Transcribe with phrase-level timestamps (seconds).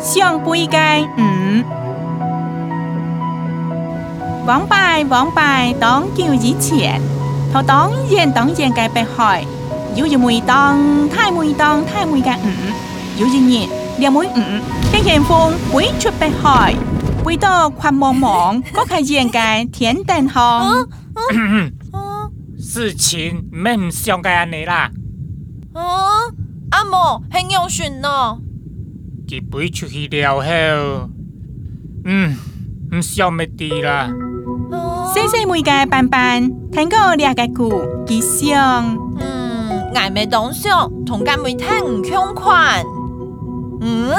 [0.00, 0.76] 上辈界，
[1.16, 1.64] 嗯。
[4.46, 7.02] 往拜往拜，当旧以前，
[7.52, 9.44] 他当人当人的北海，
[9.96, 10.78] 有一门当，
[11.08, 12.72] 太门当，太门界嗯。
[13.18, 14.62] 有一年，两门嗯，
[14.92, 16.72] 天旋风吹出北海，
[17.24, 20.64] 回到宽茫茫，我看人间天更好。
[22.58, 24.90] 事情没想个安尼啦。
[25.72, 26.30] 啊，
[26.70, 28.38] 阿嬷很优秀呢。
[29.28, 30.42] 几辈出去了后，
[32.06, 32.34] 嗯，
[32.94, 34.10] 唔少咪滴啦。
[35.12, 37.70] 细细咪个班班，听过两个故，
[38.06, 38.96] 几想？
[39.20, 42.82] 嗯，挨咪当想，同家咪听唔慷款。
[43.82, 44.14] 嗯，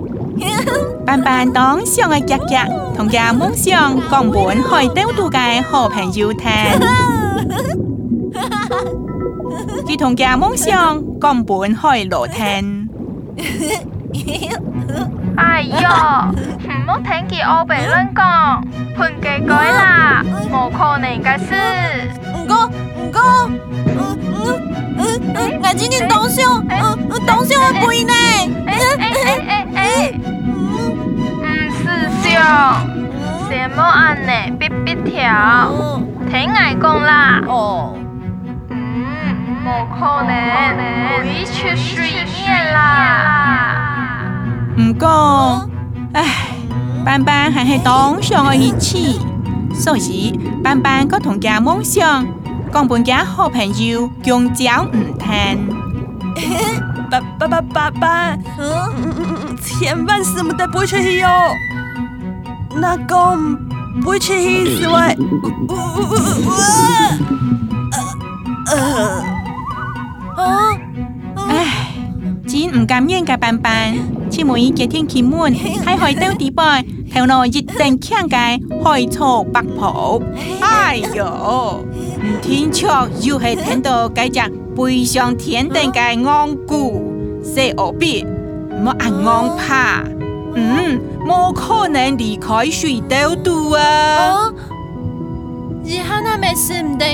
[1.06, 6.46] 班班当想个夹夹，同家梦想讲本开到大好朋友听。
[9.86, 13.84] 佢 同哈梦想哈本哈哈哈！
[15.36, 18.64] 哎呦，唔好听佮乌白乱讲，
[18.96, 21.54] 喷鸡改啦，冇可能嘅事。
[22.34, 23.20] 唔过唔过，
[23.50, 30.20] 嗯嗯嗯嗯，眼睛点东西哦，嗯东西会变呢，嗯嗯嗯
[31.44, 32.88] 嗯，唔是相，
[33.50, 35.70] 羡慕安呢，必必跳，
[36.30, 37.94] 听我讲啦，哦，
[39.64, 42.04] 冇可能，鬼出水
[42.42, 43.77] 面啦。
[44.80, 45.68] 唔过，
[46.12, 46.46] 唉，
[47.04, 49.18] 班班还是当上我一起，
[49.74, 52.24] 所以班班个同家梦想，
[52.72, 55.76] 讲本家好朋友永久唔听。
[57.10, 61.50] 爸爸爸爸爸，嗯，千万是唔得不去医哦。
[62.76, 63.58] 那讲
[64.02, 66.50] 不去医之外，呜呜呜呜
[68.66, 68.76] 啊！
[70.36, 70.68] 啊，
[71.48, 71.94] 唉，
[72.46, 73.94] 真唔甘愿噶班班。
[74.38, 75.46] 只母一天起摸，
[75.84, 78.56] 还海到迪拜，头脑一整欠海
[79.10, 80.22] 偷把剖。
[80.60, 81.84] 哎哟，
[82.40, 84.40] 听错，又系听到几只
[84.76, 87.12] 背上天顶嘅昂古。
[87.42, 88.24] 是何必？
[88.80, 90.04] 莫按安怕？
[90.54, 94.52] 嗯，冇可能离开水岛度啊。
[95.82, 97.04] 以那没事，唔得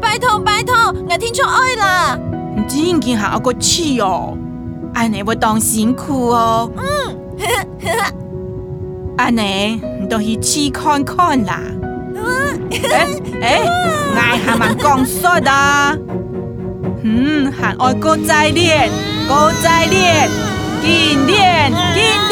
[0.00, 0.74] 拜托拜托，
[1.08, 1.44] 我听错
[2.90, 4.36] 今天还要过去哦，
[4.94, 6.68] 阿奶会当辛苦哦。
[6.76, 8.12] 嗯，呵呵，
[9.16, 11.60] 阿奶，你都去去看看啦。
[12.12, 13.06] 哎
[13.40, 15.50] 哎，我还蛮讲说的，
[17.04, 18.90] 嗯，还我个再练，
[19.62, 20.28] 再练，
[20.82, 21.72] 再练，
[22.28, 22.29] 再。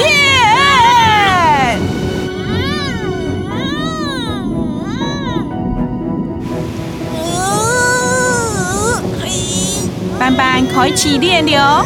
[10.34, 11.84] 班开始练了，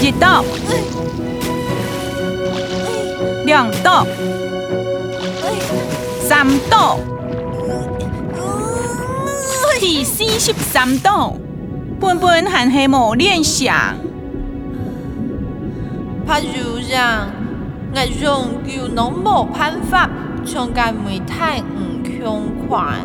[0.00, 0.26] 一度、
[3.44, 4.06] 两度、
[6.20, 7.00] 三度，
[9.80, 11.38] 第四十三度，
[12.00, 13.94] 笨笨和黑望练下。
[16.26, 17.28] 拍受伤，
[17.94, 20.08] 我用旧农某办法，
[20.44, 23.00] 冲干煤炭唔强款。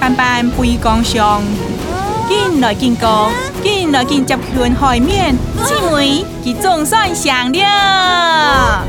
[0.00, 1.42] 班班背岗上，
[2.28, 3.30] 见来见过，
[3.62, 8.86] 见来见只看海面，姊妹，佮中山相了。